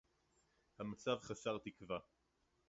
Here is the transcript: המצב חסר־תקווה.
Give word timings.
המצב 0.79 1.17
חסר־תקווה. 1.21 1.99